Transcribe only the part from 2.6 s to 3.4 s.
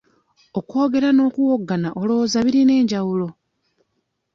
enjawulo?